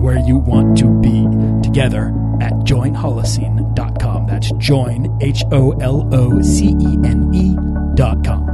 [0.00, 1.24] where you want to be
[1.62, 2.08] together
[2.40, 4.26] at joinholocene.com.
[4.26, 8.46] That's join, H O L O C E N E.com.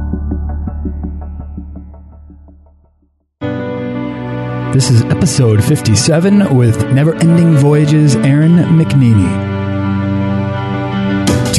[4.73, 9.56] This is episode 57 with Never Ending Voyages Erin McNeaney.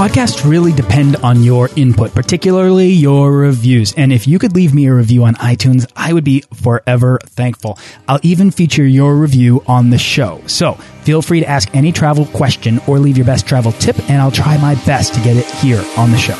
[0.00, 3.92] Podcasts really depend on your input, particularly your reviews.
[3.98, 7.78] And if you could leave me a review on iTunes, I would be forever thankful.
[8.08, 10.40] I'll even feature your review on the show.
[10.46, 14.22] So feel free to ask any travel question or leave your best travel tip, and
[14.22, 16.32] I'll try my best to get it here on the show.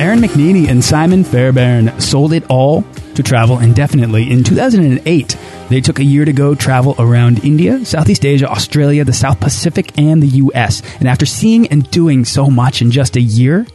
[0.00, 2.84] Erin McNeaney and Simon Fairbairn sold it all
[3.16, 4.30] to travel indefinitely.
[4.30, 5.36] In 2008,
[5.68, 9.96] they took a year to go travel around India, Southeast Asia, Australia, the South Pacific,
[9.98, 10.82] and the US.
[10.98, 13.66] And after seeing and doing so much in just a year,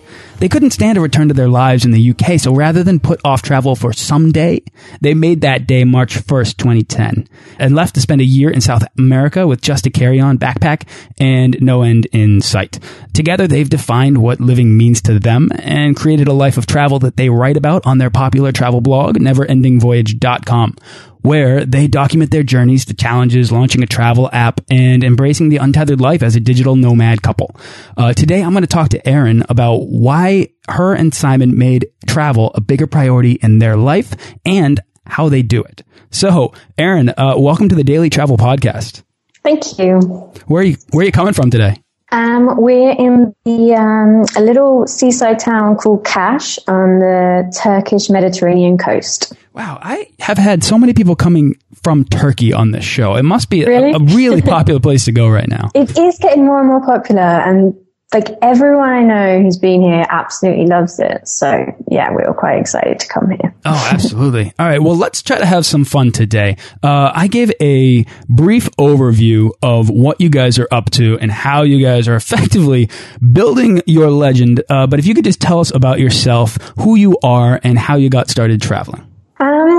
[0.41, 3.21] they couldn't stand a return to their lives in the UK, so rather than put
[3.23, 4.63] off travel for someday,
[4.99, 7.27] they made that day March 1st, 2010,
[7.59, 10.87] and left to spend a year in South America with just a carry-on backpack
[11.19, 12.79] and no end in sight.
[13.13, 17.17] Together, they've defined what living means to them and created a life of travel that
[17.17, 20.75] they write about on their popular travel blog, neverendingvoyage.com
[21.21, 26.01] where they document their journeys, the challenges, launching a travel app, and embracing the untethered
[26.01, 27.55] life as a digital nomad couple.
[27.97, 32.51] Uh, today, I'm going to talk to Erin about why her and Simon made travel
[32.55, 34.15] a bigger priority in their life
[34.45, 35.83] and how they do it.
[36.09, 39.03] So, Erin, uh, welcome to the Daily Travel Podcast.
[39.43, 39.99] Thank you.
[40.47, 41.81] Where are you, where are you coming from today?
[42.11, 48.77] Um, we're in the um, a little seaside town called Kaş on the Turkish Mediterranean
[48.77, 49.33] coast.
[49.53, 53.15] Wow, I have had so many people coming from Turkey on this show.
[53.15, 53.91] It must be Really?
[53.91, 55.71] a, a really popular place to go right now.
[55.73, 57.75] It is getting more and more popular, and
[58.13, 61.27] like everyone I know who's been here absolutely loves it.
[61.27, 63.55] So yeah, we were quite excited to come here.
[63.65, 64.53] Oh, absolutely.
[64.59, 64.81] All right.
[64.81, 66.57] Well, let's try to have some fun today.
[66.83, 71.63] Uh, I gave a brief overview of what you guys are up to and how
[71.63, 72.89] you guys are effectively
[73.31, 74.63] building your legend.
[74.69, 77.95] Uh, but if you could just tell us about yourself, who you are, and how
[77.95, 79.10] you got started traveling.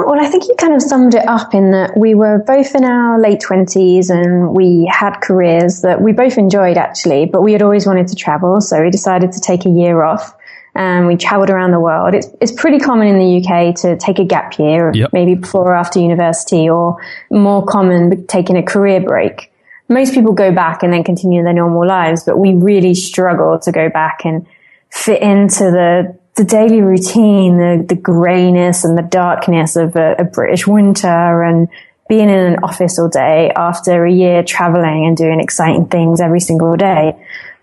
[0.06, 2.84] Well, I think you kind of summed it up in that we were both in
[2.84, 7.62] our late twenties and we had careers that we both enjoyed actually, but we had
[7.62, 10.36] always wanted to travel, so we decided to take a year off.
[10.74, 12.14] And we traveled around the world.
[12.14, 15.10] It's it's pretty common in the UK to take a gap year, Yep.
[15.12, 16.96] maybe before or after university, or
[17.30, 19.52] more common taking a career break.
[19.90, 23.70] Most people go back and then continue their normal lives, but we really struggle to
[23.70, 24.46] go back and
[24.88, 30.24] fit into the the daily routine, the the grayness and the darkness of a, a
[30.24, 31.68] British winter, and
[32.08, 36.40] being in an office all day after a year traveling and doing exciting things every
[36.40, 37.14] single day.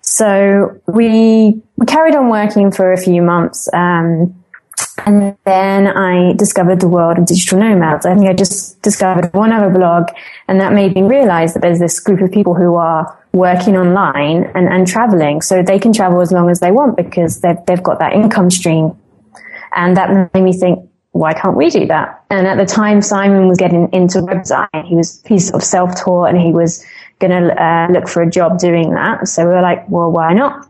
[0.02, 3.68] So we we carried on working for a few months.
[3.74, 4.36] Um,
[5.06, 8.06] and then I discovered the world of digital nomads.
[8.06, 10.08] I think I just discovered one other blog
[10.48, 14.52] and that made me realize that there's this group of people who are working online
[14.56, 15.42] and, and traveling.
[15.42, 18.50] So they can travel as long as they want because they've, they've got that income
[18.50, 18.98] stream.
[19.76, 22.24] And that made me think, why can't we do that?
[22.30, 24.86] And at the time, Simon was getting into web design.
[24.86, 26.86] He was, he's sort of self-taught and he was
[27.20, 29.28] going to uh, look for a job doing that.
[29.28, 30.68] So we were like, well, why not?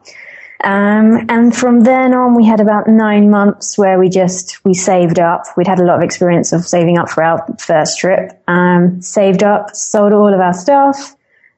[0.61, 5.19] Um, and from then on, we had about nine months where we just, we saved
[5.19, 5.43] up.
[5.55, 8.41] We'd had a lot of experience of saving up for our first trip.
[8.47, 11.15] Um, saved up, sold all of our stuff.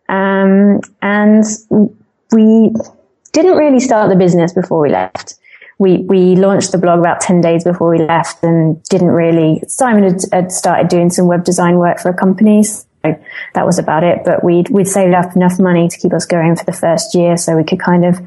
[0.09, 1.44] Um, and
[2.31, 2.71] we
[3.31, 5.36] didn't really start the business before we left.
[5.80, 10.03] We, we launched the blog about 10 days before we left and didn't really, Simon
[10.03, 12.63] had, had started doing some web design work for a company.
[12.63, 12.83] So
[13.56, 14.19] that was about it.
[14.24, 17.36] But we'd, we'd saved up enough money to keep us going for the first year
[17.36, 18.21] so we could kind of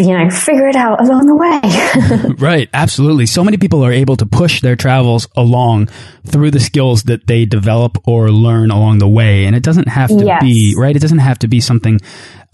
[0.00, 2.34] you know, figure it out along the way.
[2.40, 3.26] Right, absolutely.
[3.26, 5.88] So many people are able to push their travels along
[6.24, 9.44] through the skills that they develop or learn along the way.
[9.44, 10.42] And it doesn't have to Yes.
[10.42, 10.96] be, right?
[10.96, 12.00] It doesn't have to be something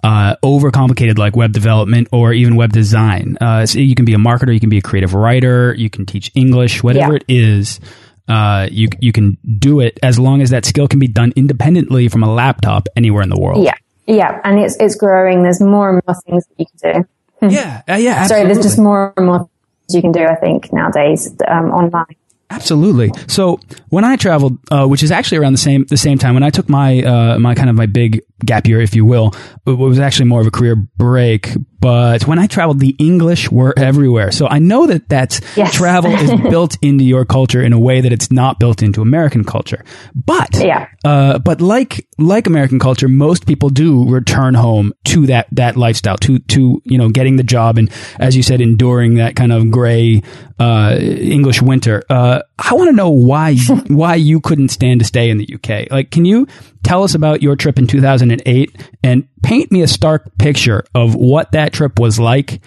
[0.02, 3.36] uh, overcomplicated like web development or even web design.
[3.40, 6.06] Uh, so you can be a marketer, you can be a creative writer, you can
[6.06, 7.18] teach English, whatever yeah.
[7.18, 7.80] it is.
[8.28, 12.08] Uh, you you can do it as long as that skill can be done independently
[12.08, 13.64] from a laptop anywhere in the world.
[13.64, 13.74] Yeah,
[14.06, 15.42] yeah, and it's it's growing.
[15.44, 17.08] There's more and more things that you can do.
[17.42, 18.12] Yeah, uh, yeah.
[18.12, 18.26] Absolutely.
[18.28, 19.48] Sorry, there's just more and more
[19.88, 20.24] you can do.
[20.24, 22.16] I think nowadays um, online.
[22.48, 23.10] Absolutely.
[23.26, 26.44] So when I traveled, uh, which is actually around the same the same time when
[26.44, 29.34] I took my uh, my kind of my big gap year, if you will,
[29.66, 31.50] it was actually more of a career break.
[31.80, 34.32] But when I traveled, the English were everywhere.
[34.32, 35.74] So I know that that's yes.
[35.74, 39.44] travel is built into your culture in a way that it's not built into American
[39.44, 39.84] culture.
[40.14, 45.48] But yeah, uh, but like like American culture, most people do return home to that
[45.52, 49.36] that lifestyle, to to you know getting the job and as you said, enduring that
[49.36, 50.22] kind of gray
[50.58, 52.02] uh, English winter.
[52.08, 53.56] Uh, I want to know why
[53.88, 55.90] why you couldn't stand to stay in the UK.
[55.90, 56.46] Like, can you
[56.86, 61.52] tell us about your trip in 2008 and paint me a stark picture of what
[61.52, 62.60] that trip was like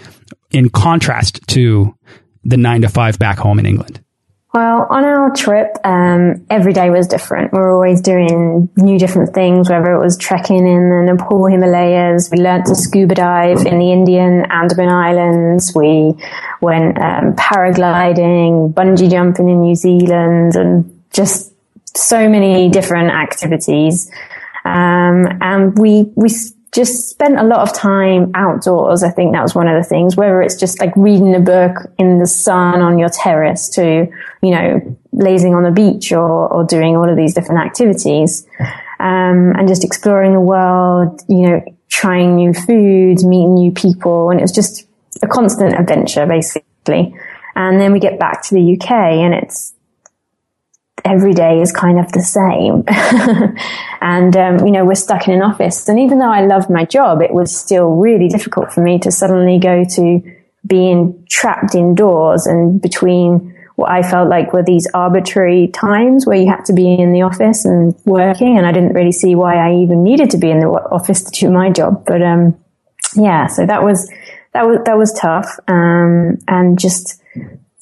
[0.52, 1.96] in contrast to
[2.44, 4.04] the nine to five back home in England?
[4.54, 7.54] Well, on our trip, um, every day was different.
[7.54, 12.30] We were always doing new different things, whether it was trekking in the Nepal Himalayas.
[12.32, 15.72] We learned to scuba dive in the Indian Andaman Islands.
[15.76, 16.16] We
[16.62, 21.49] went um, paragliding, bungee jumping in New Zealand, and just
[21.98, 24.12] so many different activities.
[24.66, 26.30] Um, and we, we
[26.72, 29.04] just spent a lot of time outdoors.
[29.04, 31.76] I think that was one of the things, whether it's just like reading a book
[31.98, 34.08] in the sun on your terrace to,
[34.42, 38.46] you know, lazing on the beach or, or doing all of these different activities.
[39.00, 44.30] Um, and just exploring the world, you know, trying new foods, meeting new people.
[44.30, 44.86] And it was just
[45.24, 47.16] a constant adventure, basically.
[47.56, 49.74] And then we get back to the UK and it's,
[51.06, 52.84] every day is kind of the same.
[54.02, 55.88] and, um, you know, we're stuck in an office.
[55.88, 59.12] And even though I loved my job, it was still really difficult for me to
[59.12, 60.22] suddenly go to
[60.66, 66.50] being trapped indoors and between what I felt like were these arbitrary times where you
[66.50, 68.58] had to be in the office and working.
[68.58, 71.32] And I didn't really see why I even needed to be in the office to
[71.32, 72.04] do my job.
[72.06, 72.60] But, um,
[73.16, 74.12] yeah, so that was,
[74.54, 75.60] that was, that was tough.
[75.70, 77.22] Um, and just,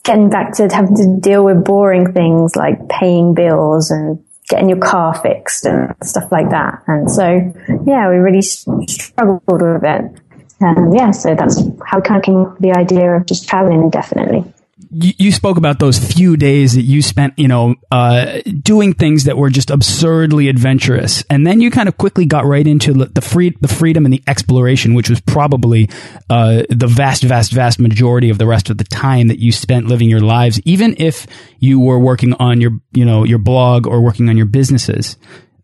[0.07, 4.80] getting back to having to deal with boring things like paying bills and getting your
[4.80, 6.81] car fixed and stuff like that.
[6.88, 7.54] And so,
[7.86, 10.21] yeah, we really struggled with it.
[10.62, 14.45] And yeah, so that's how we kind of came the idea of just traveling indefinitely
[14.89, 19.25] you, you, spoke about those few days that you spent, you know, uh, doing things
[19.25, 23.22] that were just absurdly adventurous, and then you kind of quickly got right into the
[23.22, 25.89] free, the freedom and the exploration, which was probably
[26.30, 29.88] uh, the vast, vast, vast majority of the rest of the time that you spent
[29.88, 31.28] living your lives, even if
[31.60, 35.18] you were working on your, you know, your blog or working on your businesses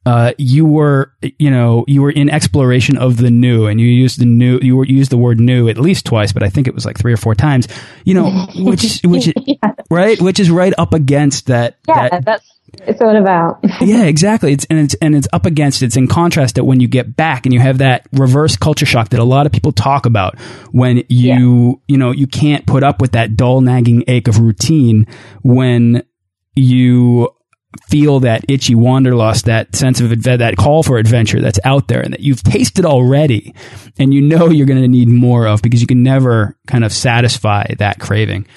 [0.05, 4.19] uh, you were, you know, you were in exploration of the new, and you used
[4.19, 6.75] the new, you were used the word new at least twice, but I think it
[6.75, 7.67] was like three or four times.
[8.03, 9.73] You know, which, which, yeah.
[9.89, 11.77] right, which is right up against that.
[11.87, 12.53] Yeah, that, that's
[12.85, 13.59] it's all about.
[13.81, 14.51] yeah, exactly.
[14.51, 15.83] It's and it's and it's up against.
[15.83, 19.09] It's in contrast that when you get back and you have that reverse culture shock
[19.09, 20.39] that a lot of people talk about
[20.71, 21.93] when you yeah.
[21.93, 25.05] you know you can't put up with that dull nagging ache of routine
[25.43, 26.03] when
[26.55, 27.29] you
[27.87, 32.13] feel that itchy wanderlust, that sense of that call for adventure that's out there and
[32.13, 33.53] that you've tasted already
[33.97, 36.91] and you know you're going to need more of because you can never kind of
[36.91, 38.47] satisfy that craving.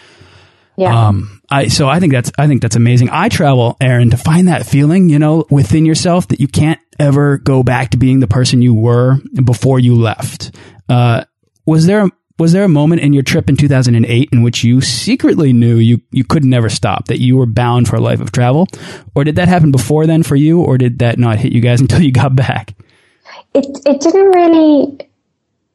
[0.77, 1.09] Yeah.
[1.09, 3.09] Um, I, so I think that's, I think that's amazing.
[3.11, 7.39] I travel, Erin, to find that feeling, you know, within yourself that you can't ever
[7.39, 10.55] go back to being the person you were before you left.
[10.89, 11.25] Uh,
[11.65, 14.81] was there a, was there a moment in your trip in 2008 in which you
[14.81, 18.33] secretly knew you, you could never stop, that you were bound for a life of
[18.33, 18.69] travel?
[19.15, 21.81] Or did that happen before then for you, or did that not hit you guys
[21.83, 22.75] until you got back?
[23.55, 24.99] It, it didn't really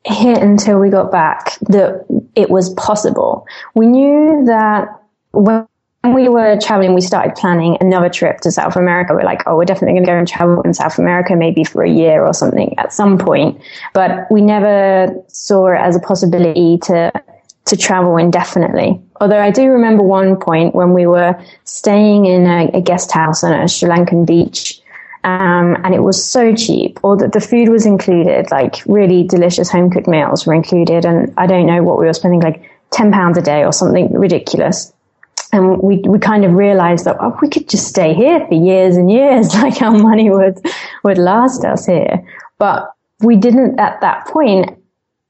[0.05, 3.45] hit until we got back that it was possible.
[3.75, 4.87] We knew that
[5.31, 5.67] when when
[6.03, 9.13] we were traveling, we started planning another trip to South America.
[9.13, 11.83] We're like, oh, we're definitely going to go and travel in South America, maybe for
[11.83, 13.61] a year or something at some point.
[13.93, 17.11] But we never saw it as a possibility to
[17.63, 18.99] to travel indefinitely.
[19.21, 23.43] Although I do remember one point when we were staying in a, a guest house
[23.43, 24.81] on a Sri Lankan beach.
[25.23, 29.69] Um, and it was so cheap, or that the food was included, like really delicious
[29.69, 31.05] home cooked meals were included.
[31.05, 34.11] And I don't know what we were spending, like 10 pounds a day or something
[34.11, 34.91] ridiculous
[35.53, 38.97] and we we kind of realized that oh, we could just stay here for years
[38.97, 40.59] and years, like our money would
[41.03, 42.25] would last us here.
[42.57, 44.77] But we didn't at that point,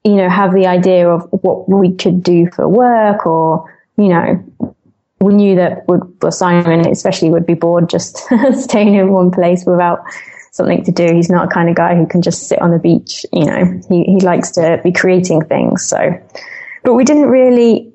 [0.04, 4.74] you know, have the idea of what we could do for work, or you know,
[5.20, 8.18] we knew that Simon especially would be bored just
[8.52, 10.00] staying in one place without
[10.52, 11.12] something to do.
[11.12, 13.24] He's not a kind of guy who can just sit on the beach.
[13.32, 15.86] You know, he, he likes to be creating things.
[15.86, 15.98] So,
[16.84, 17.91] but we didn't really,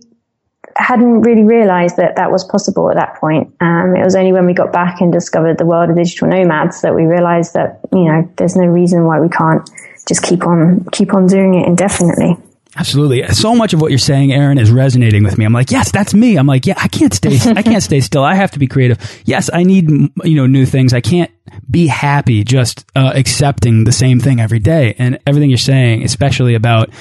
[0.77, 3.53] hadn't really realized that that was possible at that point.
[3.59, 6.81] Um, it was only when we got back and discovered the world of digital nomads
[6.81, 9.69] that we realized that, you know, there's no reason why we can't
[10.07, 12.37] just keep on, keep on doing it indefinitely.
[12.75, 13.27] Absolutely.
[13.29, 15.45] So much of what you're saying, Erin, is resonating with me.
[15.45, 16.37] I'm like, yes, that's me.
[16.37, 18.23] I'm like, yeah, I can't stay, I can't stay still.
[18.23, 18.99] I have to be creative.
[19.25, 20.93] Yes, I need, you know, new things.
[20.93, 21.31] I can't
[21.69, 24.93] be happy just uh, accepting the same thing every day.
[24.99, 26.91] And everything you're saying, especially about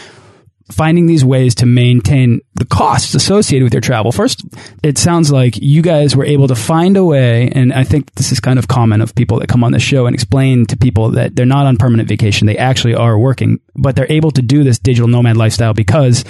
[0.70, 4.10] finding these ways to maintain the costs associated with your travel.
[4.10, 4.44] First,
[4.82, 8.32] it sounds like you guys were able to find a way, and I think this
[8.32, 11.10] is kind of common of people that come on the show and explain to people
[11.10, 14.64] that they're not on permanent vacation, they actually are working, but they're able to do
[14.64, 16.24] this digital nomad lifestyle because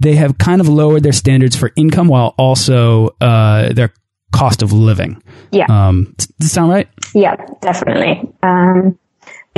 [0.00, 3.92] they have kind of lowered their standards for income while also uh, their
[4.32, 5.22] cost of living.
[5.52, 5.66] Yeah.
[5.68, 6.88] Um, does that sound right?
[7.14, 8.28] Yeah, definitely.
[8.42, 8.98] Um,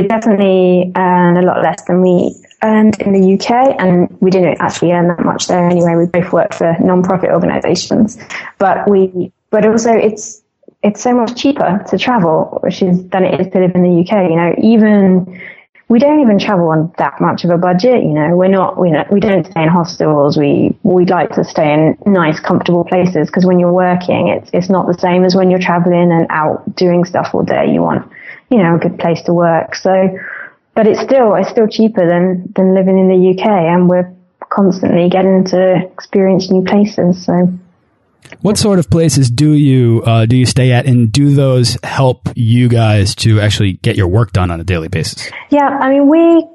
[0.07, 4.93] definitely earn a lot less than we earned in the UK, and we didn't actually
[4.93, 5.95] earn that much there anyway.
[5.97, 8.19] We both worked for non-profit organisations,
[8.59, 10.43] but we, but also it's
[10.83, 14.01] it's so much cheaper to travel, which is than it is to live in the
[14.01, 14.31] UK.
[14.31, 15.41] You know, even
[15.89, 18.03] we don't even travel on that much of a budget.
[18.03, 20.37] You know, we're not we we don't stay in hostels.
[20.37, 24.69] We we like to stay in nice, comfortable places because when you're working, it's it's
[24.69, 27.73] not the same as when you're traveling and out doing stuff all day.
[27.73, 28.11] You want
[28.51, 29.75] you know a good place to work.
[29.75, 30.19] So
[30.79, 34.15] but it's still it's still cheaper than than living in the UK, and we're
[34.49, 37.25] constantly getting to experience new places.
[37.25, 37.53] So.
[38.43, 42.29] What sort of places do you uh, do you stay at, and do those help
[42.37, 45.29] you guys to actually get your work done on a daily basis?
[45.51, 46.47] Yeah, I mean, we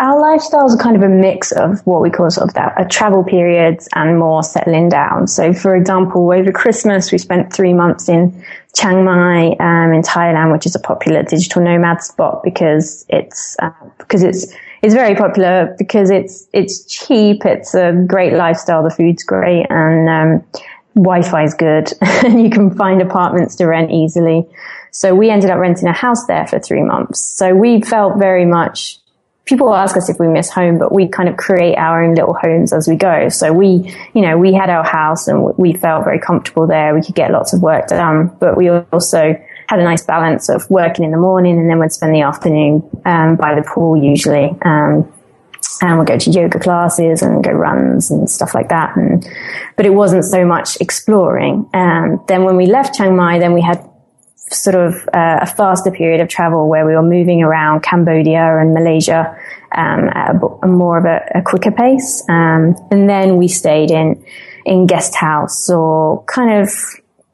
[0.00, 2.86] our lifestyles are kind of a mix of what we call sort of that a
[2.86, 5.28] travel periods and more settling down.
[5.28, 8.44] So, for example, over Christmas we spent three months in
[8.76, 13.70] Chiang Mai um, in Thailand, which is a popular digital nomad spot because it's uh,
[13.98, 14.52] because it's
[14.82, 20.08] it's very popular because it's it's cheap, it's a great lifestyle, the food's great, and
[20.08, 20.62] um,
[20.94, 24.46] Wi-Fi is good, and you can find apartments to rent easily.
[24.90, 27.20] So we ended up renting a house there for three months.
[27.20, 28.98] So we felt very much
[29.46, 32.34] people ask us if we miss home, but we kind of create our own little
[32.34, 33.28] homes as we go.
[33.28, 36.94] So we, you know, we had our house and we felt very comfortable there.
[36.94, 40.68] We could get lots of work done, but we also had a nice balance of
[40.68, 44.50] working in the morning and then we'd spend the afternoon um, by the pool usually.
[44.62, 45.12] Um,
[45.80, 48.96] and we'd go to yoga classes and go runs and stuff like that.
[48.96, 49.28] And,
[49.76, 51.68] but it wasn't so much exploring.
[51.72, 53.84] Um, then when we left Chiang Mai, then we had
[54.50, 58.74] sort of uh, a faster period of travel where we were moving around Cambodia and
[58.74, 59.36] Malaysia
[59.72, 62.22] um, at a, a, more of a, a quicker pace.
[62.28, 64.24] Um, and then we stayed in
[64.64, 66.70] in guest house or kind of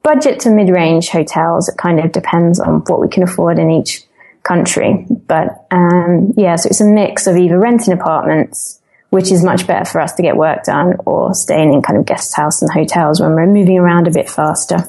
[0.02, 1.68] budget to mid range hotels.
[1.68, 4.02] It kind of depends on what we can afford in each
[4.42, 5.06] country.
[5.08, 8.78] But um, yeah, so it's a mix of either renting apartments.
[9.10, 12.06] Which is much better for us to get work done or staying in kind of
[12.06, 14.88] guest house and hotels when we're moving around a bit faster.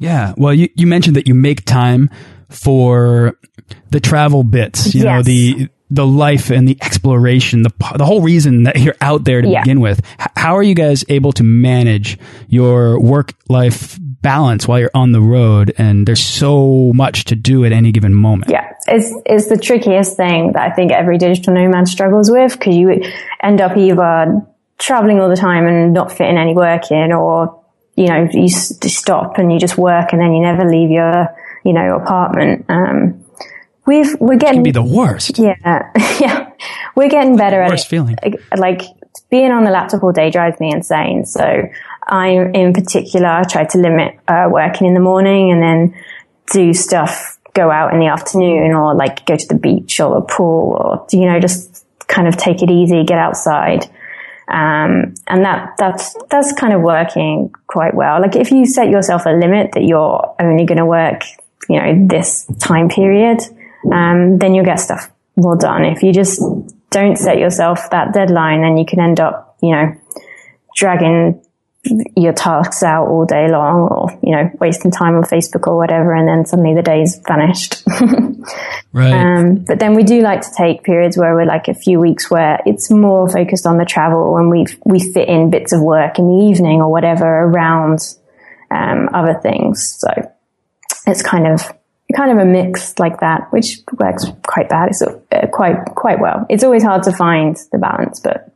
[0.00, 0.34] Yeah.
[0.36, 2.10] Well, you, you mentioned that you make time
[2.48, 3.38] for
[3.90, 5.04] the travel bits, you yes.
[5.04, 9.42] know, the, the life and the exploration, the, the whole reason that you're out there
[9.42, 9.60] to yeah.
[9.60, 10.00] begin with.
[10.36, 15.20] how are you guys able to manage your work life balance while you're on the
[15.20, 18.50] road and there's so much to do at any given moment?
[18.50, 18.72] Yeah.
[18.88, 23.02] It's, it's the trickiest thing that I think every digital nomad struggles with because you
[23.42, 24.42] end up either
[24.78, 27.59] traveling all the time and not fitting any work in or
[28.00, 31.28] you know, you stop and you just work and then you never leave your,
[31.66, 32.64] you know, apartment.
[32.70, 33.22] Um,
[33.86, 34.56] we've, we're getting.
[34.56, 35.38] can be the worst.
[35.38, 35.90] Yeah.
[36.18, 36.50] yeah.
[36.96, 37.88] We're getting better at worst it.
[37.90, 38.16] feeling.
[38.56, 38.80] Like
[39.28, 41.26] being on the laptop all day drives me insane.
[41.26, 41.44] So
[42.06, 46.02] I, in particular, I try to limit, uh, working in the morning and then
[46.50, 50.22] do stuff, go out in the afternoon or like go to the beach or a
[50.22, 53.90] pool or, you know, just kind of take it easy, get outside.
[54.50, 58.20] Um, and that, that's, that's kind of working quite well.
[58.20, 61.22] Like if you set yourself a limit that you're only going to work,
[61.68, 63.40] you know, this time period,
[63.92, 65.84] um, then you'll get stuff well done.
[65.84, 66.42] If you just
[66.90, 69.94] don't set yourself that deadline, then you can end up, you know,
[70.74, 71.40] dragging
[72.16, 76.14] your tasks out all day long or, you know, wasting time on Facebook or whatever.
[76.14, 77.82] And then suddenly the day's vanished.
[78.92, 79.12] right.
[79.12, 82.30] Um, but then we do like to take periods where we're like a few weeks
[82.30, 86.18] where it's more focused on the travel and we, we fit in bits of work
[86.18, 88.00] in the evening or whatever around,
[88.70, 89.96] um, other things.
[89.98, 90.30] So
[91.06, 91.62] it's kind of,
[92.14, 94.90] kind of a mix like that, which works quite bad.
[94.90, 96.44] It's uh, quite, quite well.
[96.50, 98.49] It's always hard to find the balance, but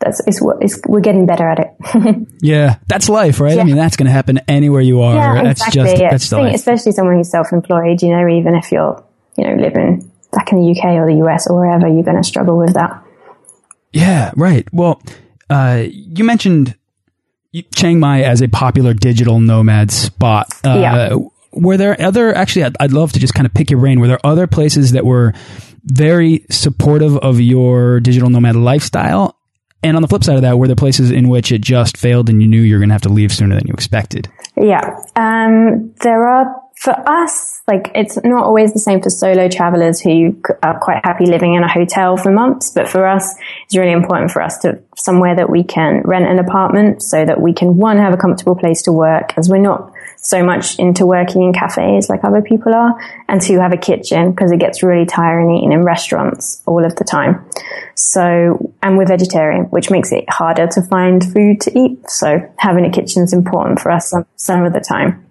[0.00, 2.28] that's it's, it's, we're getting better at it.
[2.42, 3.56] yeah, that's life, right?
[3.56, 3.62] Yeah.
[3.62, 5.14] I mean, that's going to happen anywhere you are.
[5.14, 5.82] Yeah, that's exactly.
[5.82, 6.10] just yeah.
[6.10, 6.54] that's the life.
[6.54, 9.02] Especially someone who's self-employed, you know, even if you're
[9.36, 12.24] you know, living back in the UK or the US or wherever, you're going to
[12.24, 13.02] struggle with that.
[13.92, 14.66] Yeah, right.
[14.72, 15.00] Well,
[15.48, 16.74] uh, you mentioned
[17.74, 20.52] Chiang Mai as a popular digital nomad spot.
[20.64, 21.16] Uh, yeah.
[21.52, 24.00] Were there other, actually, I'd, I'd love to just kind of pick your brain.
[24.00, 25.32] Were there other places that were
[25.84, 29.35] very supportive of your digital nomad lifestyle?
[29.86, 32.28] And on the flip side of that, were there places in which it just failed
[32.28, 34.28] and you knew you were going to have to leave sooner than you expected?
[34.56, 34.98] Yeah.
[35.14, 40.42] Um, there are for us, like it's not always the same for solo travelers who
[40.62, 42.72] are quite happy living in a hotel for months.
[42.74, 43.32] But for us,
[43.64, 47.40] it's really important for us to somewhere that we can rent an apartment so that
[47.40, 51.06] we can one have a comfortable place to work as we're not so much into
[51.06, 52.98] working in cafes like other people are
[53.28, 56.96] and two have a kitchen because it gets really tiring eating in restaurants all of
[56.96, 57.44] the time.
[57.94, 62.10] So, and we're vegetarian, which makes it harder to find food to eat.
[62.10, 65.24] So having a kitchen is important for us some, some of the time.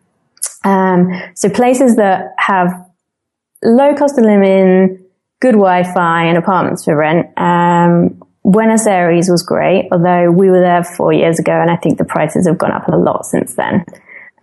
[0.64, 2.74] Um, so places that have
[3.64, 5.06] low cost of living,
[5.40, 7.28] good Wi-Fi and apartments for rent.
[7.38, 11.98] Um, Buenos Aires was great, although we were there four years ago and I think
[11.98, 13.84] the prices have gone up a lot since then.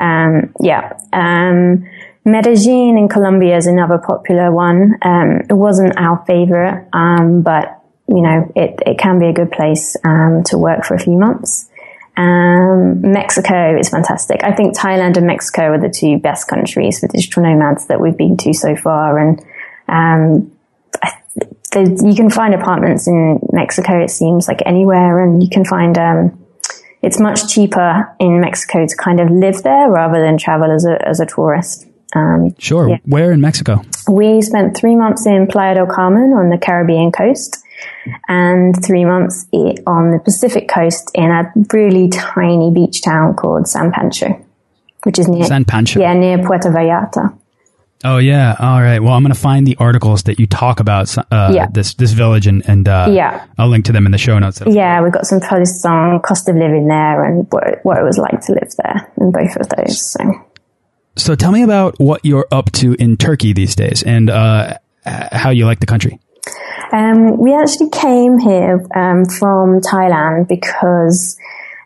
[0.03, 0.99] Um, yeah.
[1.13, 1.89] Um,
[2.25, 4.99] Medellin in Colombia is another popular one.
[5.03, 7.79] Um, it wasn't our favorite, um, but
[8.09, 11.17] you know, it, it can be a good place, um, to work for a few
[11.17, 11.71] months.
[12.17, 14.45] Um, Mexico is fantastic.
[14.45, 18.17] I think Thailand and Mexico are the two best countries for digital nomads that we've
[18.17, 19.19] been to so far.
[19.19, 19.41] And,
[21.75, 26.42] you can find apartments in Mexico, it seems like anywhere, and you can find, um,
[27.03, 31.07] it's much cheaper in Mexico to kind of live there rather than travel as a,
[31.07, 31.87] as a tourist.
[32.15, 32.91] Um, sure.
[32.91, 32.99] Yeah.
[33.07, 33.83] Where in Mexico?
[34.11, 37.65] We spent three months in Playa del Carmen on the Caribbean coast
[38.29, 39.47] and three months
[39.87, 44.45] on the Pacific coast in a really tiny beach town called San Pancho,
[45.05, 46.01] which is near San Pancho.
[46.01, 47.37] Yeah, near Puerto Vallarta.
[48.05, 48.99] Oh yeah, all right.
[48.99, 51.69] Well, I'm going to find the articles that you talk about uh, yeah.
[51.71, 54.61] this this village, and and uh, yeah, I'll link to them in the show notes.
[54.67, 58.19] Yeah, we've got some posts on cost of living there and what what it was
[58.19, 60.11] like to live there in both of those.
[60.11, 60.19] So,
[61.17, 65.51] so tell me about what you're up to in Turkey these days, and uh, how
[65.51, 66.19] you like the country.
[66.93, 71.39] Um, we actually came here um, from Thailand because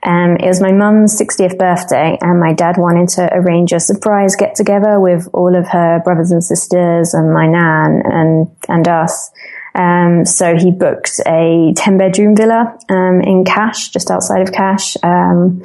[0.03, 4.37] um, it was my mum's 60th birthday and my dad wanted to arrange a surprise
[4.37, 9.31] get together with all of her brothers and sisters and my nan and, and us.
[9.75, 14.97] Um, so he booked a 10 bedroom villa, um, in Kaş, just outside of Kaş.
[15.03, 15.63] Um,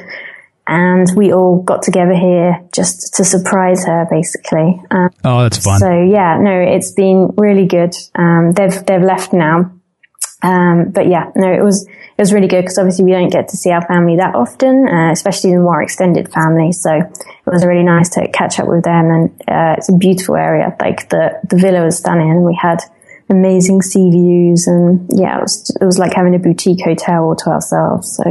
[0.67, 4.81] and we all got together here just to surprise her, basically.
[4.91, 5.79] Um, oh, that's fun.
[5.79, 7.93] So yeah, no, it's been really good.
[8.15, 9.71] Um, they've they've left now,
[10.43, 13.47] um, but yeah, no, it was it was really good because obviously we don't get
[13.49, 16.71] to see our family that often, uh, especially the more extended family.
[16.71, 20.35] So it was really nice to catch up with them, and uh, it's a beautiful
[20.35, 20.75] area.
[20.79, 22.79] Like the the villa was stunning, and we had
[23.29, 27.35] amazing sea views, and yeah, it was it was like having a boutique hotel all
[27.35, 28.15] to ourselves.
[28.15, 28.23] So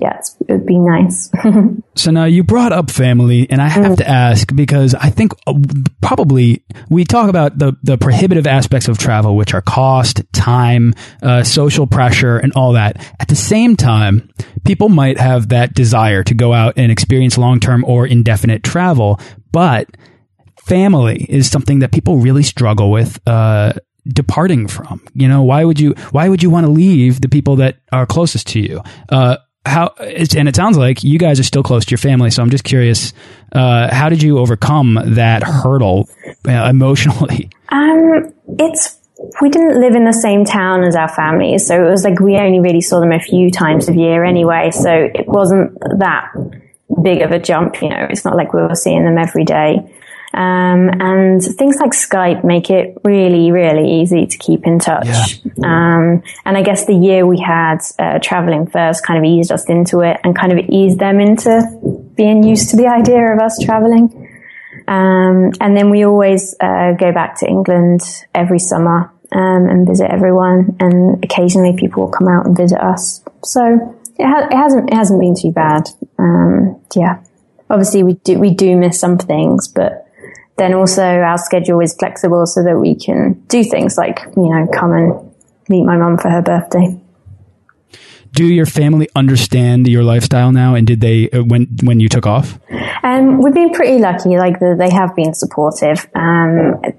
[0.00, 1.30] yeah, it would be nice.
[1.96, 3.96] so now you brought up family, and I have mm.
[3.96, 5.54] to ask because I think uh,
[6.00, 11.42] probably we talk about the the prohibitive aspects of travel, which are cost, time, uh,
[11.42, 13.04] social pressure, and all that.
[13.18, 14.30] At the same time,
[14.64, 19.20] people might have that desire to go out and experience long term or indefinite travel,
[19.50, 19.88] but
[20.64, 23.18] family is something that people really struggle with.
[23.26, 23.72] Uh,
[24.06, 27.56] departing from you know why would you why would you want to leave the people
[27.56, 28.80] that are closest to you
[29.10, 29.36] uh,
[29.68, 32.50] how and it sounds like you guys are still close to your family so i'm
[32.50, 33.12] just curious
[33.52, 36.08] uh, how did you overcome that hurdle
[36.46, 37.50] uh, emotionally?
[37.70, 38.98] Um, it's
[39.42, 42.34] we didn't live in the same town as our families so it was like we
[42.38, 46.32] only really saw them a few times a year anyway so it wasn't that
[47.02, 49.76] big of a jump you know it's not like we were seeing them every day
[50.34, 55.06] um, and things like Skype make it really, really easy to keep in touch.
[55.06, 55.64] Yeah.
[55.64, 59.68] Um, and I guess the year we had uh, traveling first kind of eased us
[59.68, 63.58] into it and kind of eased them into being used to the idea of us
[63.64, 64.26] traveling.
[64.86, 68.00] Um, and then we always uh, go back to England
[68.34, 70.76] every summer um, and visit everyone.
[70.80, 73.22] And occasionally people will come out and visit us.
[73.44, 75.88] So it, ha- it hasn't it hasn't been too bad.
[76.18, 77.22] Um, yeah,
[77.70, 80.07] obviously we do we do miss some things, but
[80.58, 84.66] then also our schedule is flexible so that we can do things like, you know,
[84.72, 85.34] come and
[85.68, 87.00] meet my mum for her birthday.
[88.32, 90.74] Do your family understand your lifestyle now?
[90.74, 92.58] And did they, uh, when, when you took off?
[93.02, 94.36] Um, we've been pretty lucky.
[94.36, 96.06] Like the, they have been supportive.
[96.14, 96.92] Um, I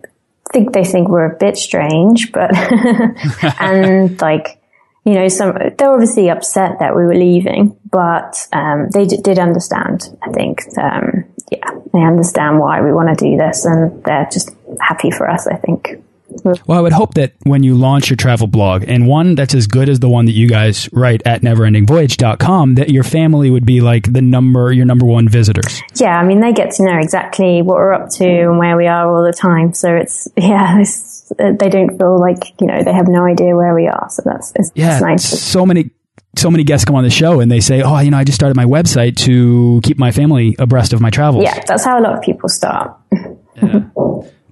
[0.52, 2.50] think they think we're a bit strange, but,
[3.60, 4.59] and like,
[5.06, 10.16] you know, some, they're obviously upset that we were leaving, but, um, they did understand,
[10.22, 10.62] I think.
[10.78, 15.30] Um, yeah, they understand why we want to do this and they're just happy for
[15.30, 16.04] us, I think.
[16.44, 19.68] Well, I would hope that when you launch your travel blog and one that's as
[19.68, 23.82] good as the one that you guys write at neverendingvoyage.com, that your family would be
[23.82, 25.82] like the number, your number one visitors.
[25.96, 26.18] Yeah.
[26.18, 29.10] I mean, they get to know exactly what we're up to and where we are
[29.10, 29.74] all the time.
[29.74, 33.74] So it's, yeah, it's, they don't feel like, you know, they have no idea where
[33.74, 34.08] we are.
[34.10, 35.24] So that's, it's, yeah, it's nice.
[35.26, 35.92] So many
[36.38, 38.36] so many guests come on the show and they say, "Oh, you know, I just
[38.36, 42.02] started my website to keep my family abreast of my travels." Yeah, that's how a
[42.02, 42.96] lot of people start.
[43.12, 43.82] yeah.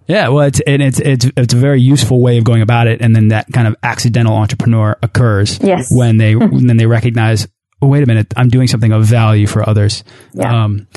[0.08, 3.02] yeah, well, it's and it's it's it's a very useful way of going about it,
[3.02, 5.92] and then that kind of accidental entrepreneur occurs yes.
[5.92, 7.48] when they then they recognize,
[7.82, 10.04] oh, wait a minute, I'm doing something of value for others.
[10.34, 10.64] Yeah.
[10.64, 10.88] Um,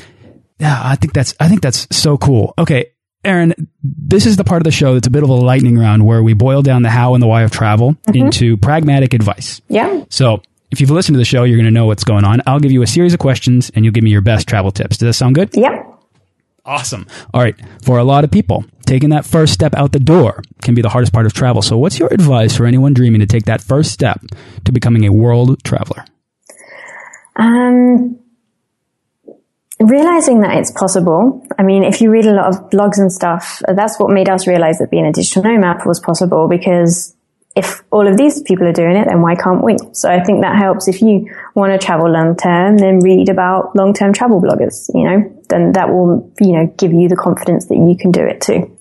[0.59, 2.55] yeah, I think that's I think that's so cool.
[2.59, 2.93] Okay,
[3.25, 6.07] Erin, this is the part of the show that's a bit of a lightning round
[6.07, 8.17] where we boil down the how and the why of travel mm -hmm.
[8.17, 9.61] into pragmatic advice.
[9.69, 10.05] Yeah.
[10.09, 12.41] So if you've listened to the show, you're going to know what's going on.
[12.47, 14.99] I'll give you a series of questions and you'll give me your best travel tips.
[14.99, 15.51] Does that sound good?
[15.55, 15.73] Yep.
[16.65, 17.07] Awesome.
[17.35, 17.57] All right.
[17.83, 20.89] For a lot of people, taking that first step out the door can be the
[20.89, 21.63] hardest part of travel.
[21.63, 24.21] So what's your advice for anyone dreaming to take that first step
[24.65, 26.05] to becoming a world traveler?
[27.37, 28.19] Um,
[29.81, 31.45] realizing that it's possible.
[31.59, 34.47] I mean, if you read a lot of blogs and stuff, that's what made us
[34.47, 37.17] realize that being a digital nomad was possible because
[37.57, 39.77] if all of these people are doing it, then why can't we?
[39.93, 40.87] So I think that helps.
[40.87, 45.05] If you want to travel long term, then read about long term travel bloggers, you
[45.05, 48.41] know, then that will, you know, give you the confidence that you can do it
[48.41, 48.77] too.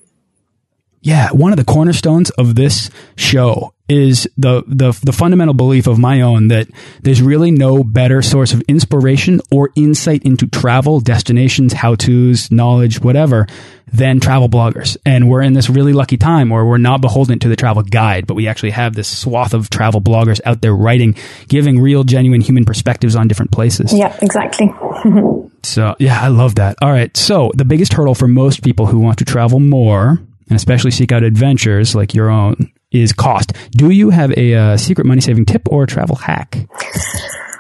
[1.02, 1.30] Yeah.
[1.32, 6.22] One of the cornerstones of this show is the, the, the fundamental belief of my
[6.22, 6.68] own that
[7.02, 13.48] there's really no better source of inspiration or insight into travel, destinations, how-tos, knowledge, whatever,
[13.92, 14.96] than travel bloggers.
[15.06, 18.28] And we're in this really lucky time where we're not beholden to the travel guide,
[18.28, 21.16] but we actually have this swath of travel bloggers out there writing,
[21.48, 23.92] giving real, genuine human perspectives on different places.
[23.92, 24.72] Yeah, exactly.
[25.64, 26.78] so, yeah, I love that.
[26.82, 27.16] All right.
[27.18, 31.12] So, the biggest hurdle for most people who want to travel more and especially seek
[31.12, 33.54] out adventures like your own is cost.
[33.72, 36.68] Do you have a uh, secret money saving tip or a travel hack?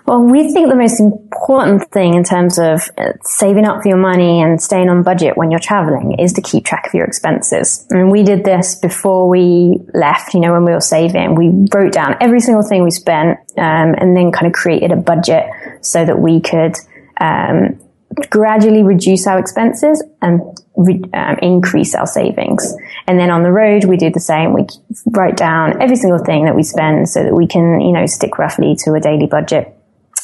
[0.09, 3.99] Well, we think the most important thing in terms of uh, saving up for your
[3.99, 7.85] money and staying on budget when you're traveling is to keep track of your expenses.
[7.91, 11.35] And we did this before we left, you know, when we were saving.
[11.35, 14.95] We wrote down every single thing we spent um, and then kind of created a
[14.95, 15.45] budget
[15.81, 16.75] so that we could
[17.21, 17.79] um,
[18.29, 20.41] gradually reduce our expenses and
[20.75, 22.75] re- um, increase our savings.
[23.07, 24.53] And then on the road, we do the same.
[24.53, 24.67] We
[25.07, 28.37] write down every single thing that we spend so that we can, you know, stick
[28.37, 29.75] roughly to a daily budget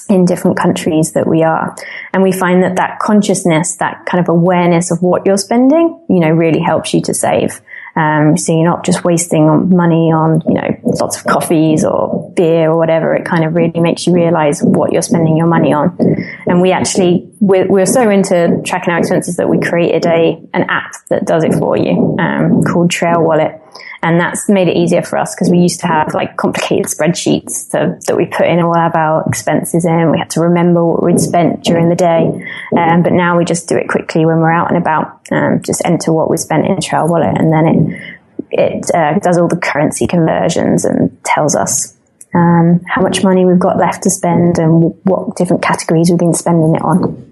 [0.10, 1.75] in different countries that we are.
[2.13, 6.19] And we find that that consciousness, that kind of awareness of what you're spending, you
[6.19, 7.62] know, really helps you to save.
[7.95, 12.69] Um, so you're not just wasting money on, you know, lots of coffees or beer
[12.69, 13.15] or whatever.
[13.15, 15.97] It kind of really makes you realize what you're spending your money on.
[16.45, 20.65] And we actually, we're, we're so into tracking our expenses that we created a, an
[20.69, 23.62] app that does it for you, um, called Trail Wallet.
[24.01, 27.71] And that's made it easier for us because we used to have like complicated spreadsheets
[27.71, 30.12] to, that we put in all of our expenses in.
[30.12, 32.29] We had to remember what we'd spent during the day.
[32.77, 35.21] Um, but now we just do it quickly when we're out and about.
[35.31, 38.17] Um, just enter what we spent in Trail Wallet and then it,
[38.51, 41.95] it uh, does all the currency conversions and tells us
[42.36, 46.34] um, how much money we've got left to spend and what different categories we've been
[46.34, 47.31] spending it on.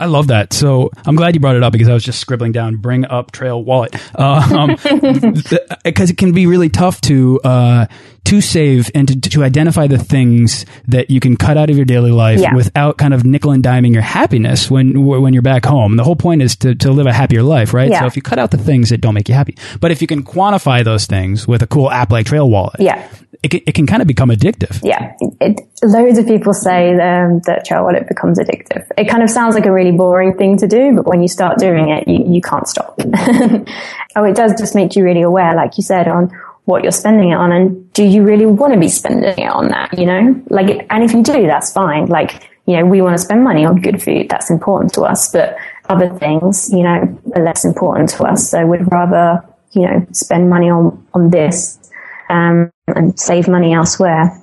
[0.00, 0.52] I love that.
[0.52, 3.30] So I'm glad you brought it up because I was just scribbling down bring up
[3.32, 3.92] trail wallet.
[3.92, 4.76] Because um,
[5.84, 7.86] it can be really tough to uh,
[8.24, 11.84] to save and to, to identify the things that you can cut out of your
[11.84, 12.54] daily life yeah.
[12.54, 15.96] without kind of nickel and diming your happiness when when you're back home.
[15.96, 17.90] The whole point is to, to live a happier life, right?
[17.90, 18.00] Yeah.
[18.00, 20.06] So if you cut out the things that don't make you happy, but if you
[20.06, 23.08] can quantify those things with a cool app like Trail Wallet, yeah
[23.42, 24.80] it can, it can kind of become addictive.
[24.82, 25.14] Yeah.
[25.40, 28.86] It, loads of people say um, that trail wallet becomes addictive.
[28.96, 31.58] It kind of sounds like a really boring thing to do, but when you start
[31.58, 32.94] doing it, you, you can't stop.
[34.16, 36.30] oh, it does just make you really aware, like you said, on
[36.64, 39.68] what you're spending it on and do you really want to be spending it on
[39.68, 40.40] that, you know?
[40.48, 42.06] Like, and if you do, that's fine.
[42.06, 44.28] Like, you know, we want to spend money on good food.
[44.28, 45.56] That's important to us, but
[45.88, 48.48] other things, you know, are less important to us.
[48.48, 51.78] So we'd rather, you know, spend money on, on this
[52.30, 54.38] um, and save money elsewhere.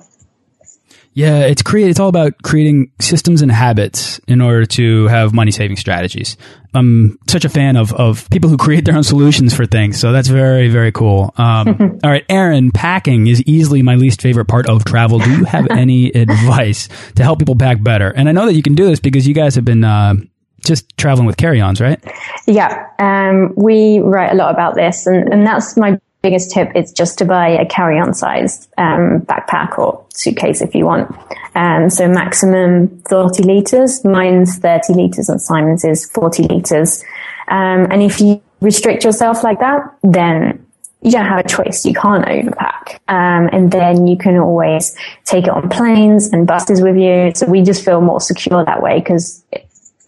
[1.12, 1.90] Yeah, it's create.
[1.90, 6.36] It's all about creating systems and habits in order to have money saving strategies.
[6.72, 9.98] I'm such a fan of of people who create their own solutions for things.
[9.98, 11.34] So that's very very cool.
[11.36, 15.18] Um, all right, Erin, packing is easily my least favorite part of travel.
[15.18, 18.10] Do you have any advice to help people pack better?
[18.10, 19.84] And I know that you can do this because you guys have been.
[19.84, 20.14] Uh,
[20.62, 21.98] just traveling with carry-ons, right?
[22.46, 26.92] Yeah, um, we write a lot about this, and, and that's my biggest tip is
[26.92, 31.14] just to buy a carry-on sized um, backpack or suitcase if you want.
[31.54, 34.04] Um, so maximum 30 liters.
[34.04, 37.02] Mine's 30 liters and Simon's is 40 liters.
[37.48, 40.64] Um, and if you restrict yourself like that, then
[41.02, 41.86] you don't have a choice.
[41.86, 42.98] You can't overpack.
[43.08, 47.32] Um, and then you can always take it on planes and buses with you.
[47.34, 49.42] So we just feel more secure that way because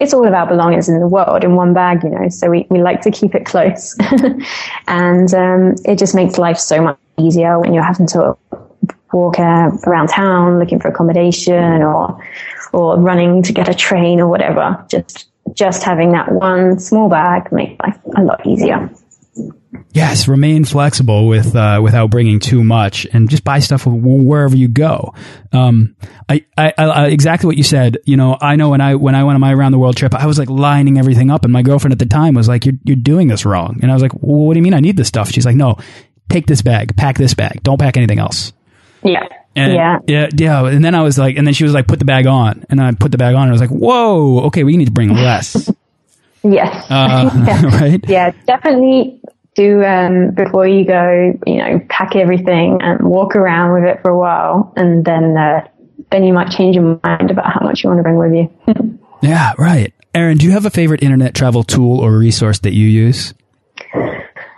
[0.02, 2.28] it's all of our belongings in the world in one bag, you know.
[2.28, 3.96] So we, we like to keep it close.
[4.88, 8.36] and um, it just makes life so much easier when you're having to
[9.12, 12.20] walk uh, around town looking for accommodation or
[12.72, 14.84] or running to get a train or whatever.
[14.90, 18.90] Just just having that one small bag makes life a lot easier.
[19.92, 24.68] Yes, remain flexible with uh, without bringing too much, and just buy stuff wherever you
[24.68, 25.14] go.
[25.52, 25.96] Um,
[26.28, 27.98] I, I, I, exactly what you said.
[28.04, 30.14] You know, I know when I when I went on my around the world trip,
[30.14, 32.76] I was like lining everything up, and my girlfriend at the time was like, "You're
[32.84, 34.74] you're doing this wrong," and I was like, well, "What do you mean?
[34.74, 35.78] I need this stuff?" She's like, "No,
[36.28, 38.52] take this bag, pack this bag, don't pack anything else."
[39.02, 39.26] Yeah.
[39.54, 39.98] And, yeah.
[40.06, 40.28] Yeah.
[40.34, 40.66] Yeah.
[40.66, 42.64] And then I was like, and then she was like, put the bag on.
[42.70, 44.92] And I put the bag on and I was like, whoa, okay, we need to
[44.92, 45.70] bring less.
[46.42, 46.90] yes.
[46.90, 47.62] Uh, yeah.
[47.80, 48.04] Right.
[48.08, 48.32] Yeah.
[48.46, 49.20] Definitely
[49.54, 54.10] do, um, before you go, you know, pack everything and walk around with it for
[54.10, 54.72] a while.
[54.76, 55.66] And then, uh,
[56.10, 58.98] then you might change your mind about how much you want to bring with you.
[59.22, 59.52] yeah.
[59.58, 59.92] Right.
[60.14, 63.34] Erin, do you have a favorite internet travel tool or resource that you use?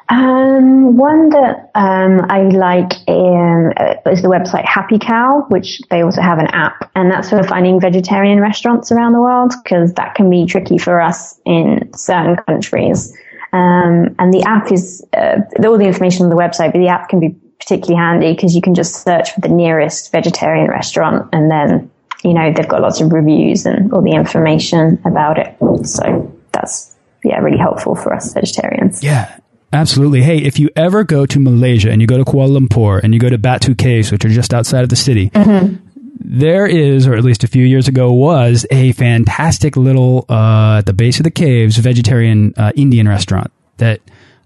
[0.08, 3.72] Um, one that um, I like um,
[4.12, 7.80] is the website Happy Cow, which they also have an app, and that's for finding
[7.80, 13.16] vegetarian restaurants around the world because that can be tricky for us in certain countries.
[13.54, 17.08] Um, and the app is uh, all the information on the website, but the app
[17.08, 21.48] can be particularly handy because you can just search for the nearest vegetarian restaurant, and
[21.48, 21.88] then
[22.24, 25.56] you know they've got lots of reviews and all the information about it.
[25.86, 29.04] So that's yeah, really helpful for us vegetarians.
[29.04, 29.38] Yeah.
[29.72, 30.22] Absolutely.
[30.22, 33.18] Hey, if you ever go to Malaysia and you go to Kuala Lumpur and you
[33.18, 35.78] go to Batu Caves, which are just outside of the city, mm -hmm.
[36.20, 40.86] There is, or at least a few years ago, was a fantastic little, uh, at
[40.86, 44.00] the base of the caves, vegetarian uh, Indian restaurant that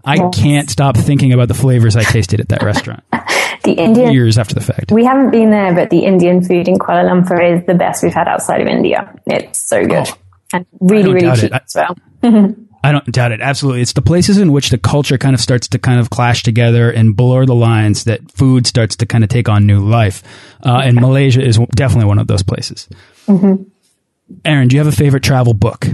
[0.04, 0.38] I yes.
[0.38, 3.04] can't stop thinking about the flavors I tasted at that restaurant.
[3.64, 4.92] the Indian years after the fact.
[4.92, 8.14] We haven't been there, but the Indian food in Kuala Lumpur is the best we've
[8.14, 9.14] had outside of India.
[9.26, 10.18] It's so good oh,
[10.52, 11.96] and really, really cheap as well.
[12.82, 13.40] I don't doubt it.
[13.40, 13.82] Absolutely.
[13.82, 16.90] It's the places in which the culture kind of starts to kind of clash together
[16.90, 20.22] and blur the lines that food starts to kind of take on new life.
[20.64, 22.88] Uh, and Malaysia is definitely one of those places.
[23.26, 23.64] Mm -hmm.
[24.44, 25.86] Erin, do you have a favorite travel book?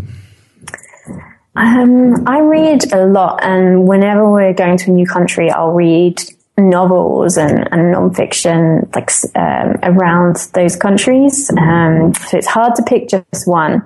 [1.57, 6.20] Um, I read a lot, and whenever we're going to a new country, I'll read
[6.59, 11.51] novels and, and nonfiction like um, around those countries.
[11.51, 13.83] Um, so it's hard to pick just one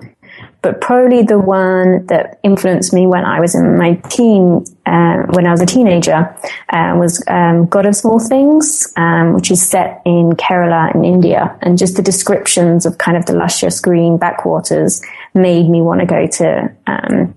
[0.60, 5.46] but probably the one that influenced me when I was in my teen, uh, when
[5.46, 6.34] I was a teenager,
[6.70, 11.56] uh, was um, God of Small Things, um, which is set in Kerala in India,
[11.62, 15.00] and just the descriptions of kind of the luscious green backwaters
[15.34, 17.34] made me want to go to um,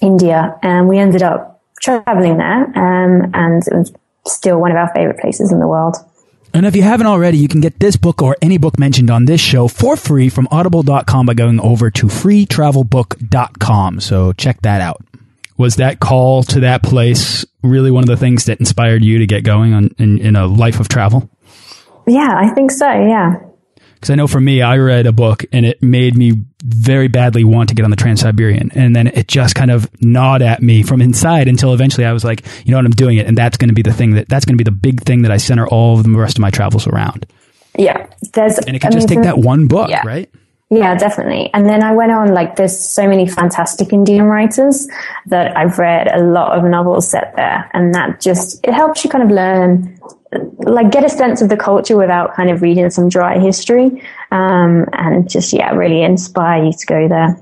[0.00, 3.92] India, and we ended up traveling there, um, and it was
[4.26, 5.96] still one of our favorite places in the world.
[6.54, 9.24] And if you haven't already, you can get this book or any book mentioned on
[9.24, 14.00] this show for free from audible.com by going over to freetravelbook.com.
[14.00, 15.02] So check that out.
[15.56, 19.26] Was that call to that place really one of the things that inspired you to
[19.26, 21.28] get going on in, in a life of travel?
[22.06, 22.88] Yeah, I think so.
[22.88, 23.40] Yeah.
[24.04, 27.42] Because I know for me, I read a book and it made me very badly
[27.42, 28.70] want to get on the Trans Siberian.
[28.74, 32.22] And then it just kind of gnawed at me from inside until eventually I was
[32.22, 33.26] like, you know what, I'm doing it.
[33.26, 35.22] And that's going to be the thing that, that's going to be the big thing
[35.22, 37.24] that I center all of the rest of my travels around.
[37.78, 38.06] Yeah.
[38.34, 40.02] There's, and it can I just mean, take that one book, yeah.
[40.04, 40.30] right?
[40.68, 41.48] Yeah, definitely.
[41.54, 44.86] And then I went on, like, there's so many fantastic Indian writers
[45.28, 47.70] that I've read a lot of novels set there.
[47.72, 49.98] And that just, it helps you kind of learn
[50.58, 54.86] like get a sense of the culture without kind of reading some dry history um,
[54.92, 57.38] and just yeah really inspire you to go there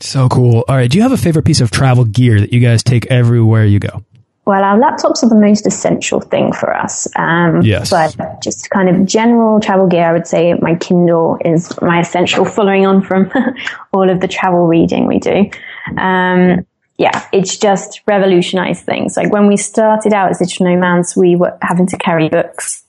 [0.00, 2.60] so cool all right do you have a favorite piece of travel gear that you
[2.60, 4.04] guys take everywhere you go
[4.50, 7.06] well, our laptops are the most essential thing for us.
[7.14, 7.90] Um, yes.
[7.90, 12.44] But just kind of general travel gear, I would say my Kindle is my essential
[12.44, 13.30] following on from
[13.92, 15.48] all of the travel reading we do.
[15.96, 16.66] Um,
[17.00, 19.16] yeah, it's just revolutionized things.
[19.16, 22.84] Like when we started out as digital nomads, we were having to carry books.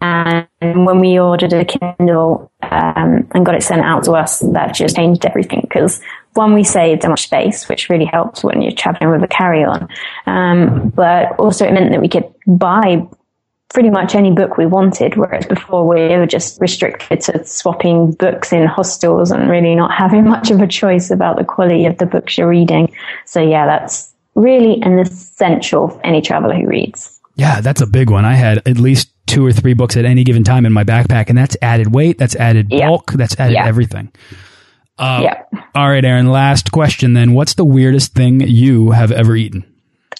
[0.00, 4.74] And when we ordered a Kindle um, and got it sent out to us, that
[4.74, 6.00] just changed everything because
[6.32, 9.88] one, we saved so much space, which really helps when you're traveling with a carry-on.
[10.24, 13.06] Um, but also it meant that we could buy
[13.74, 18.52] pretty much any book we wanted, whereas before we were just restricted to swapping books
[18.52, 22.06] in hostels and really not having much of a choice about the quality of the
[22.06, 22.94] books you're reading.
[23.26, 27.20] So yeah, that's really an essential for any traveler who reads.
[27.34, 28.24] Yeah, that's a big one.
[28.24, 31.28] I had at least two or three books at any given time in my backpack,
[31.28, 34.12] and that's added weight, that's added bulk, that's added everything.
[34.96, 35.42] Uh, yeah.
[35.74, 37.32] All right, Erin, last question then.
[37.32, 39.73] What's the weirdest thing you have ever eaten?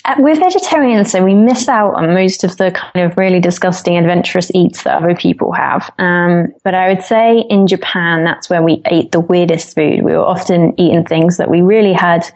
[0.06, 3.96] Uh, we're vegetarians, so we miss out on most of the kind of really disgusting,
[3.96, 5.90] adventurous eats that other people have.
[5.98, 10.04] Um, but I would say in Japan, that's where we ate the weirdest food.
[10.04, 12.30] We were often eating things that we really had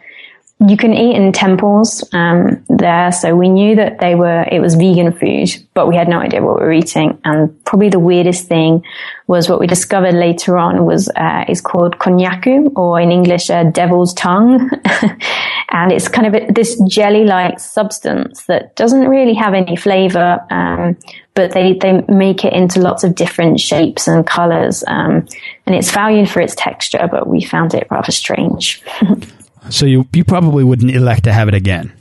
[0.66, 4.74] you can eat in temples um, there, so we knew that they were it was
[4.74, 7.16] vegan food, but we had no idea what we were eating.
[7.24, 8.82] And probably the weirdest thing
[9.28, 13.70] was what we discovered later on was uh, is called konnyaku, or in English, uh,
[13.70, 14.68] devil's tongue,
[15.70, 20.96] and it's kind of a, this jelly-like substance that doesn't really have any flavor, um,
[21.34, 25.24] but they they make it into lots of different shapes and colors, um,
[25.66, 28.82] and it's valued for its texture, but we found it rather strange.
[29.70, 31.92] So you you probably wouldn't elect to have it again.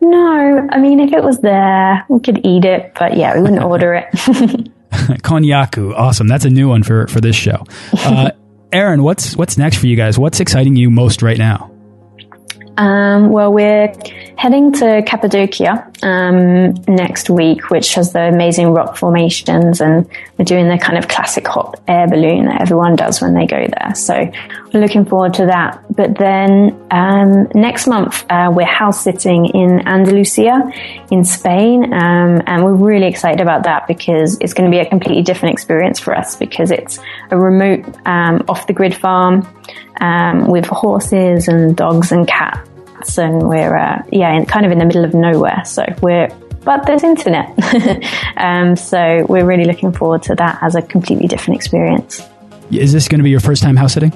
[0.00, 3.62] No, I mean if it was there, we could eat it, but yeah, we wouldn't
[3.62, 4.10] order it.
[4.92, 6.28] Konnyaku, awesome.
[6.28, 7.64] That's a new one for for this show.
[7.92, 8.30] Uh,
[8.72, 10.18] Erin, what's what's next for you guys?
[10.18, 11.70] What's exciting you most right now?
[12.76, 13.92] Um, well, we're
[14.44, 20.68] heading to Cappadocia um, next week, which has the amazing rock formations, and we're doing
[20.68, 23.94] the kind of classic hot air balloon that everyone does when they go there.
[23.94, 24.30] So
[24.70, 25.82] we're looking forward to that.
[25.88, 30.70] But then um, next month uh, we're house sitting in Andalusia
[31.10, 34.86] in Spain, um, and we're really excited about that because it's going to be a
[34.86, 36.98] completely different experience for us because it's
[37.30, 39.48] a remote, um, off the grid farm
[40.02, 42.68] um, with horses and dogs and cats,
[43.18, 45.62] and we're uh, yeah, in, kind of in the middle of nowhere.
[45.64, 46.28] So we're
[46.64, 47.52] but there's internet,
[48.38, 52.26] um, so we're really looking forward to that as a completely different experience.
[52.70, 54.12] Is this going to be your first time house sitting?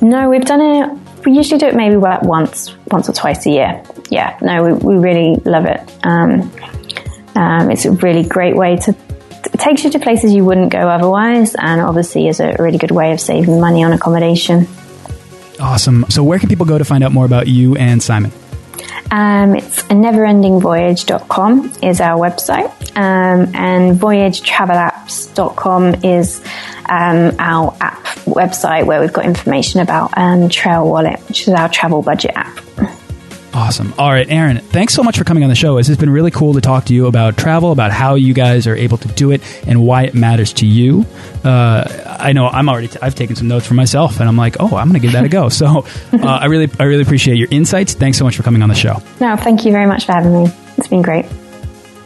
[0.00, 1.24] No, we've done it.
[1.26, 3.82] We usually do it maybe once, once or twice a year.
[4.10, 5.80] Yeah, no, we, we really love it.
[6.02, 6.50] Um,
[7.34, 8.96] um, it's a really great way to
[9.52, 12.90] it takes you to places you wouldn't go otherwise, and obviously is a really good
[12.90, 14.66] way of saving money on accommodation.
[15.60, 16.04] Awesome.
[16.08, 18.32] So, where can people go to find out more about you and Simon?
[19.10, 26.40] Um, it's a neverendingvoyage.com is our website, um, and voyagetravelapps.com is
[26.88, 31.68] um, our app website where we've got information about um, Trail Wallet, which is our
[31.68, 32.58] travel budget app.
[33.56, 33.94] Awesome.
[33.96, 35.76] All right, Erin, thanks so much for coming on the show.
[35.76, 38.66] This has been really cool to talk to you about travel, about how you guys
[38.66, 41.06] are able to do it, and why it matters to you.
[41.42, 44.56] Uh, I know I'm already i I've taken some notes for myself, and I'm like,
[44.60, 45.48] oh, I'm going to give that a go.
[45.48, 47.94] So uh, I really I really appreciate your insights.
[47.94, 49.02] Thanks so much for coming on the show.
[49.22, 50.50] No, thank you very much for having me.
[50.76, 51.24] It's been great.